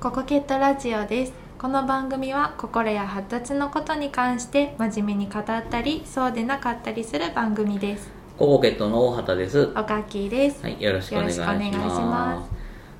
[0.00, 1.34] ココケットラジオです。
[1.58, 8.10] この番組は心や発達のことに関して真面目に語ったりそうでなかったりする番組です。
[8.38, 9.60] ココケットの大畑です。
[9.76, 12.50] おかきです、はい、よろしくお願いします。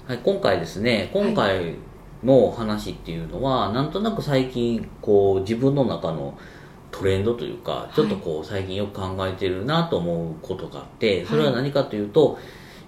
[0.07, 1.77] はい、今回ですね、今回
[2.23, 6.37] の話っていうのは、なんとなく最近、こう、自分の中の
[6.91, 12.39] トレンドというか、ちょっとこう、最近よく考えてるなと思うことがあって、それは何かというと、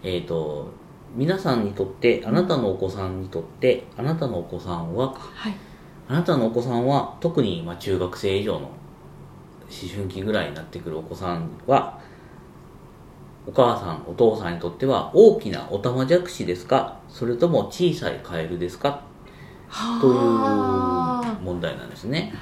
[0.02, 0.70] えっ、と、
[1.16, 5.54] 皆さんにとって、あなたのお子さんにとって、あなたのお子さんは、はい。
[6.08, 8.70] あなたのお子さんは、特にまあ中学生以上の思
[9.92, 11.98] 春期ぐらいになってくるお子さんは、
[13.46, 17.00] お母さん、お父さんにとっては大きなオタマジャクシですか？
[17.08, 19.02] それとも小さいカエルですか？
[20.00, 22.34] というは問題なんですね。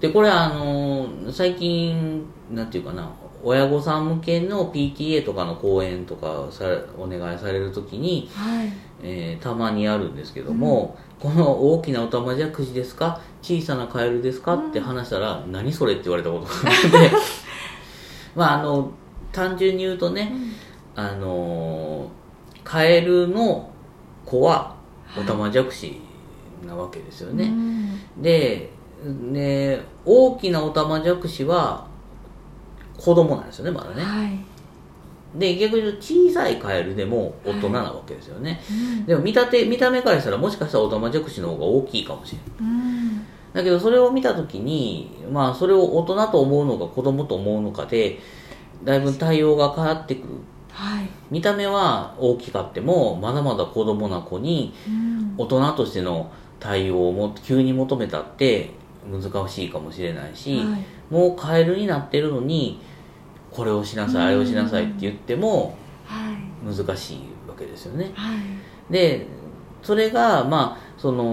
[0.00, 3.10] で、これはあの、最近、なんていうかな、
[3.42, 6.64] 親御さん向けの PTA とかの講演とかさ
[6.98, 8.72] お願いされるときに、あはい。
[9.02, 13.20] えーたまにあるんですけども、この大きなオタマジャクシですか？
[13.42, 14.54] 小さなカエルですか？
[14.56, 17.16] って話したら、何それって言われたことがあって。
[18.34, 18.90] まああの
[19.32, 20.32] 単純に言うとね、
[20.94, 22.10] あの
[22.64, 23.70] カエルの
[24.24, 24.74] 子は
[25.16, 26.00] オタマジャクシ
[26.66, 28.22] なわけですよね、うん。
[28.22, 28.72] で
[29.04, 31.86] ね大きなオタマジャクシは
[32.96, 34.02] 子供なんですよねまだね。
[34.02, 34.38] はい。
[35.38, 39.06] で逆に言うと小さいカエルでも大人なわけですよね、うん。
[39.06, 42.72] でも見たて見た目からしたらもしかしたらオタマジャクシの方が大きいかもしれない。
[42.72, 43.26] うん。
[43.52, 48.18] だけどそれを見た時にまあそれを大人と思うのか子供と思うのかで
[48.84, 50.28] だいぶ対応が変わってくる。
[50.70, 51.08] はい。
[51.30, 55.34] 見た目は大きかってもまだまだ子供な子にうん。
[55.36, 56.30] 大人としての
[56.60, 58.70] 対応をも急に求めたって
[59.10, 60.84] 難しいかもしれないし、はい。
[61.10, 62.80] もうカエルになってるのに
[63.50, 66.76] これをしなさいあれをしなさいって言ってもはい。
[66.76, 67.18] 難しい
[67.48, 68.12] わけですよね。
[68.14, 68.38] はい。
[68.92, 69.26] で
[69.82, 71.24] それがまあその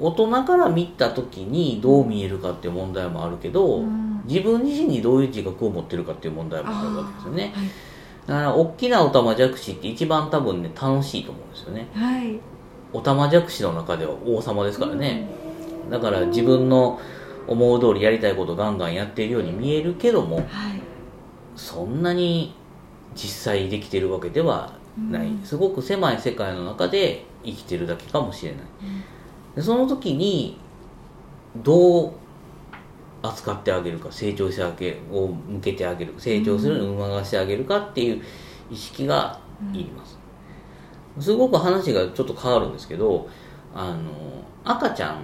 [0.00, 4.22] 大人から見た時にどう見えるかっていう問題もあるけど、うん。
[4.26, 7.52] 自分自身にどういう自覚を持ってるかっていう問題もあるわけですよね。
[7.54, 7.68] はい。
[8.26, 11.88] だから大きなオタマジャクシって一番多分ね楽しいと思うんですよね。
[11.92, 12.40] はい。
[12.94, 15.28] オタマジャクシの中では王様ですからね、
[15.90, 17.00] だから自分の
[17.46, 20.46] 思う通りやりたいことガンガンやっているように見えるけどもはい。
[21.56, 22.54] そんなに
[23.14, 24.72] 実際できてるわけでは
[25.10, 25.42] ない、うん。
[25.44, 28.60] すごく狭い世界の中で生きてるだけかもしれない。
[29.54, 30.58] でその時に
[31.56, 32.12] どう
[33.22, 38.22] 扱ってあげるか成長してあげを向けてあげる成長するのに促してあげるかっていう
[38.70, 39.40] 意識が
[39.72, 40.18] いります、
[41.20, 43.28] すごく話がちょっと変わるんですけど
[43.74, 44.10] あの
[44.64, 45.22] 赤ちゃん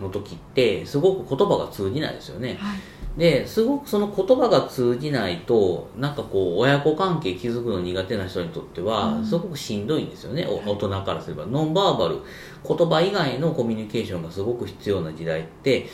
[0.00, 2.56] の時ってすごく言葉が通じないですよね。
[2.58, 2.78] はい。
[3.18, 9.26] ですごくその言葉が通じないとなんかこう親子関係築くの苦手な人にとってはうん。
[9.26, 11.46] すごくしんどいんですよね、お大人からすれば。
[11.46, 12.18] ノンバーバル
[12.66, 15.86] 言葉以外のコミュニケーションがすごく必要な時代って、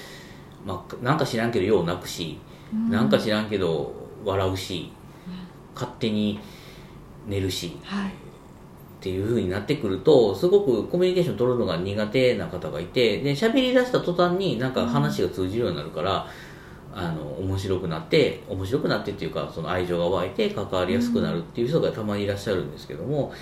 [0.64, 2.38] まあ、なんか知らんけどよう泣くし、
[2.72, 2.90] うん。
[2.90, 3.92] なんか知らんけど
[4.24, 4.92] 笑うし、
[5.74, 6.38] 勝手に
[7.26, 7.78] 寝るし。
[7.82, 8.25] はい
[9.06, 16.26] っていう風になってくるとすごくコミュニケーション取るのが苦手な方がいてで喋り出した途端になんか話が通じるようになるから、
[16.92, 23.32] あの面白くなって面白くなってっていうかその愛情が湧いて関わりやすくなるっていう人がたまにいらっしゃるんですけども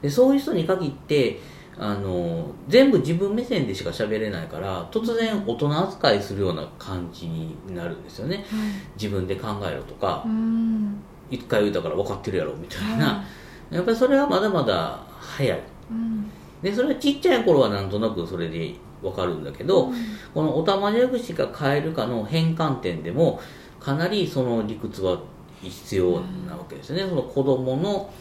[0.00, 1.38] でそういう人に限って
[1.78, 8.44] あの全部自分目線でしか喋れないから突然大人扱いするような感じになるんですよね。
[8.96, 11.02] 自分で考えろとかうん。
[11.32, 13.24] 一回言うたから分かってるやろみたいな、
[13.72, 15.60] やっぱりそれはまだまだ早い。
[15.90, 16.30] うん。
[16.62, 19.92] でそれはちっちゃい頃はなんとなくそれで分かるんだけど、
[20.32, 23.40] このオタマジャクシが変えるかの変換点でも
[23.80, 25.18] かなりその理屈は
[25.60, 28.12] 必要なわけですね、その子供の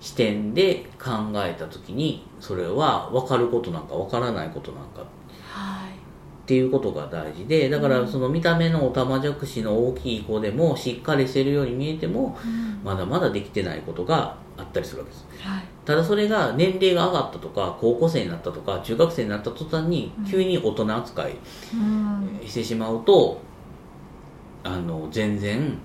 [0.00, 5.08] 視点で考えた時にそれは分かることなんか分からないことなんかはい
[6.52, 12.80] っていうことが大事でだからその見た目のオタマジャクシの大きい子でもしっかりしてるように見えてもうん。
[12.84, 15.26] まだまだできてないことがあったりするわけです。
[15.40, 15.64] はい。
[15.86, 21.36] ただそれが年齢が上がったとか高校生になったとか中学生になった途端に急に大人扱い
[21.72, 21.76] う
[22.44, 22.46] ん。
[22.46, 23.40] してしまうと
[24.62, 25.78] あの全然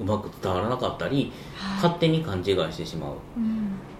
[0.00, 1.82] うまく伝わらなかったりはい。
[1.82, 3.12] 勝手に勘違いしてしまう。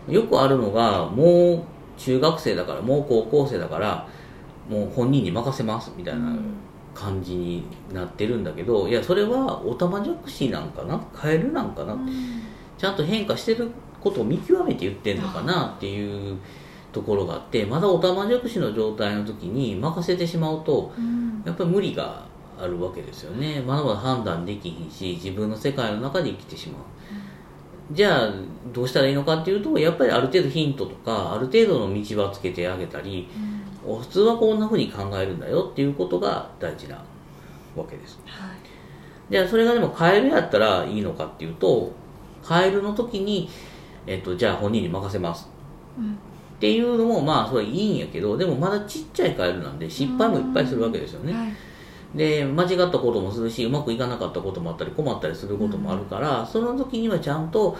[0.08, 0.14] うん。
[0.14, 1.62] よくあるのがもう
[1.98, 4.08] 中学生だからもう高校生だから
[4.68, 6.36] もう本人に任せますみたいな
[6.94, 10.98] 感じになってるんだけどいやそれはオタマジャクシなんかな？
[11.12, 12.08] カエルなんかな、うん。
[12.78, 13.70] ちゃんと変化してる
[14.00, 16.38] ことを見極めて言ってんのかなっていう
[16.92, 21.42] ところがあってまだオタマジャクシの状態の時に任せてしまうとうん。
[21.44, 22.24] やっぱり無理が
[22.58, 23.60] あるわけですよね。
[23.60, 26.82] まだまだ判断できひんし自分の世界の中で生きてしまう。
[27.92, 28.32] じゃあ
[28.72, 33.28] どうしたらいいのかっていうとやっぱりある程度ヒントとかある程度の道はつけてあげたり
[33.86, 36.96] 普通はこんな風に考えるんだよっていうことが大事な
[37.76, 38.18] わけです。
[38.26, 38.50] はい。
[39.30, 41.92] じゃあそれがでもカエルやったらいいのかっていうと
[42.42, 43.48] カエルの時に、
[44.06, 45.48] えっと、じゃあ本人に任せます。
[45.98, 46.12] うん。
[46.12, 51.32] っていうのもまあそれはいいんやけどでもまだちっちゃいカエルなんで失敗もいっぱいするわけですよね。
[51.32, 51.52] はい。
[52.14, 57.76] で間違ったこともするしうまくいかなかったこともあったり困ったりすることもあるから、その時にはちゃんと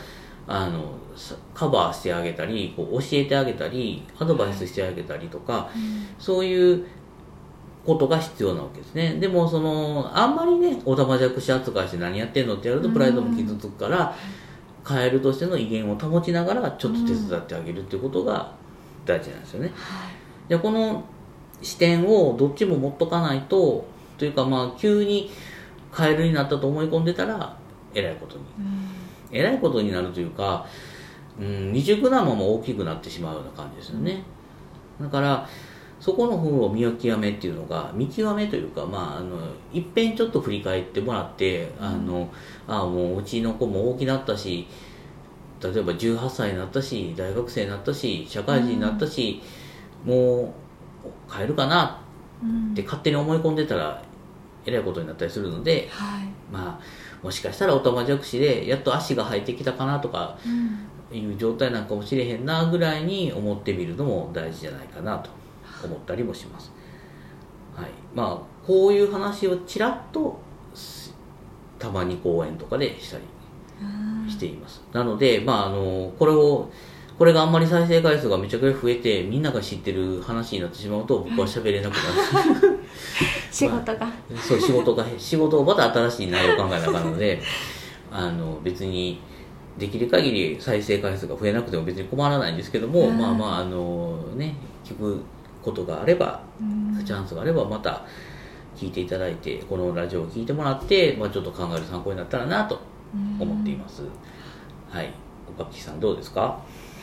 [0.49, 5.71] あのさカバーしてあげたりこう教えてあげたりアドバイスしてあげたりとか、
[6.19, 6.87] そういう
[7.85, 9.15] ことが必要なわけですね。
[9.21, 14.15] でもそのあんまりねおたまじゃくし扱いして何やってんのってやるとプライドも傷つくから、
[14.85, 18.53] カエルとしての威厳を保ちながらちょっと手伝ってあげるっていうことが
[19.05, 19.73] 大事なんですよね、
[20.49, 21.05] じゃあこの
[21.63, 23.87] 視点をどっちも持っとかないと
[24.19, 25.31] というかまあ急に
[25.93, 27.57] カエルになったと思い込んでたら
[27.95, 28.45] えらいことに
[29.31, 30.67] えらいことになるというか、
[31.41, 34.23] うん、未熟なまま大きくなってしまうような感じですよね。
[35.01, 35.49] だから
[36.01, 39.39] そこの方を見極めっていうのが見極めというかまああの
[39.73, 42.31] いっぺんちょっと振り返ってもらってあの
[42.67, 44.69] あもううちの子も大きなったし
[45.63, 49.41] 例えば18歳になったし大学生になったし社会人になったし、
[50.05, 50.55] も
[51.05, 52.03] う変えるかな
[52.43, 52.73] うん。
[52.73, 54.03] って勝手に思い込んでたら
[54.67, 65.31] えらいことになったりするのではいまあもしかしたらオタマジャクシでやっと足が生えてきたかなとかうんいう状態なんかもしれへんなぐらいに思ってみるのも大事じゃないかなと
[65.85, 66.73] 思ったりもします。
[67.75, 70.41] はい、まあこういう話をちらっと
[70.75, 71.15] す
[71.79, 73.25] たまに講演とかでしたり
[73.83, 74.83] うんしています。
[74.93, 76.71] なので、まあ、あのこれを
[77.19, 82.76] これがあんまり再生回数がめちゃくちゃ増えてみんなが知ってる話になってしまうと僕は喋れなくなる。
[83.57, 84.09] 仕事が。
[84.37, 87.41] そう仕事が仕事をまた新しい内容を考えなあかんので
[88.13, 89.21] あの別に
[89.79, 93.19] できる限り再生回数が増えなくても別に困らないんですけども、うん。
[93.19, 95.21] まあまああのね聞く
[95.63, 97.05] ことがあればうん。
[97.05, 98.03] チャンスがあればまた
[98.77, 102.79] 聞いていただいてこのラジオを聞いてもらって、まあ、ちょっと考える参考になったらなと
[103.41, 104.03] 思っています、
[104.91, 105.11] はい。
[105.59, 106.59] 岡木さんどうですか？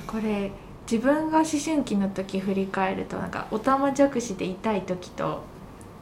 [0.05, 0.51] これ
[0.89, 5.41] 自分が思春期の時振り返るとなんかオタマジャクシで痛い時と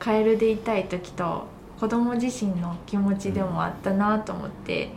[0.02, 1.46] カエルで痛い時と
[1.80, 4.90] 子供自身の気持ちでもあったなと思って、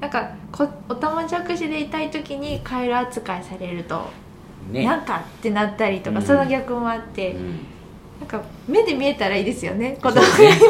[0.00, 4.08] なんかこオタマジャクシで痛い時にカエル扱いされると、
[4.72, 4.86] ね。
[4.86, 6.24] なんかってなったりとか、うん。
[6.24, 7.58] その逆もあって、うん。
[8.18, 10.22] なんか目で見えたらいいですよね子供が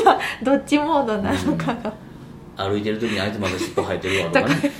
[0.02, 1.94] 今どっちモードなのかが、
[2.56, 4.72] 歩いてる時にあいつまだ尻尾生えてるわとかね。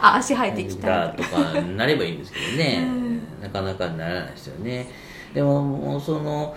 [0.00, 1.08] あ足生えてきた。
[1.08, 3.42] とかなればいいんですけどね、うん。
[3.42, 4.88] なかなかならないですよね。
[5.34, 6.54] でももうその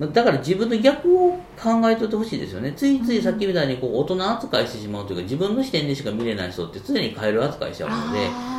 [0.00, 2.72] だから自分の逆を考えておいてほしいですよね。
[2.72, 8.58] ついついさっきみたいにこう大人扱いしてしまうというか自分の視点でしか見れない人って常にカエル扱いしちゃうので。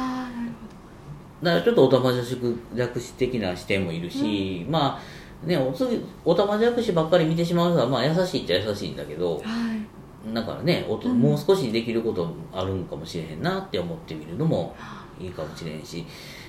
[1.42, 10.34] だからちょっとオタマジャクシ的な視点もいるし、まあねお次オタマジャクシばっかり見てしまう人はまあ優しいっちゃ優しいんだけどはい。
[10.34, 11.20] だからねおとうん。
[11.20, 14.76] もう少しできることあるんかもしれへんなって思ってみるのも
[15.18, 16.06] いいかもしれんし、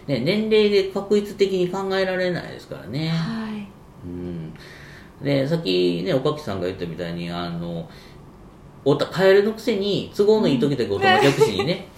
[0.09, 3.11] ね、年齢で確率的に考えられないですからね。
[3.11, 3.69] はい。
[4.05, 4.55] うん、
[5.23, 7.89] でさっきね岡木さんが言ったみたいにあの
[8.85, 11.89] おたカエルのくせに都合のいい時だけオタマジャクシにね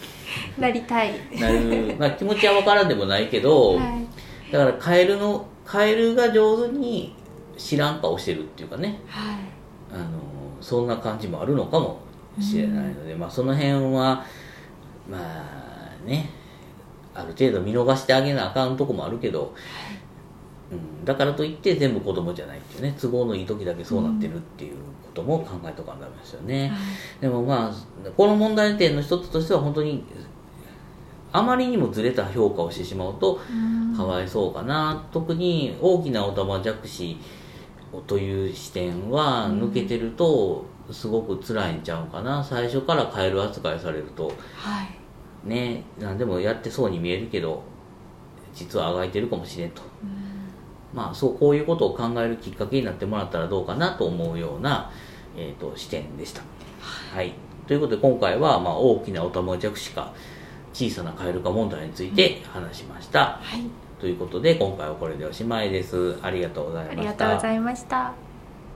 [0.58, 1.12] なりたい。
[1.38, 4.52] なる、まあ、気持ちは分からんでもないけど、はい。
[4.52, 7.14] だからカエルのカエルが上手に
[7.56, 9.00] 知らん顔してるっていうかね。
[9.06, 9.36] はい。
[9.93, 10.19] あの
[10.60, 12.00] そんな感じもあるのかも
[12.41, 14.24] しれないので、まあその辺は
[15.10, 16.31] まあね
[17.14, 19.52] ある程度見逃してあげなあかんとこもあるけど、うん、
[21.04, 26.72] だからといって全部子供じゃないっていうね都合のいい時だけそうなってるっていうことも考えとかんダメですよね、
[27.20, 30.04] でもまあこの問題点の一つとしては本当に
[31.32, 33.96] あまりにもずれた評価をしてしまうとうん。
[33.96, 37.18] かわいそうかな特に大きなオタマジャクシ
[38.06, 42.42] という視点は抜けてるとすごく辛いんちゃうかな。
[42.42, 44.28] 最初からカエル扱いされると。
[44.56, 45.48] はい。
[45.48, 47.62] ね何でもやってそうに見えるけど
[48.54, 49.82] 実はあがいてるかもしれんと
[50.94, 54.91] まあそうこういうことを考えるきっかけになってもらったらどうかなと思うような、
[55.37, 56.43] えー、と視点でした。
[57.15, 57.34] はい、
[57.67, 60.13] ということで今回は、まあ、大きなオタマジャクシか
[60.72, 63.39] 小さなカエル化問題について話しました。
[63.43, 63.63] はい
[64.01, 66.19] ということで今回はこれでおしまいです。
[66.22, 67.01] ありがとうございました。
[67.01, 68.31] ありがとうございました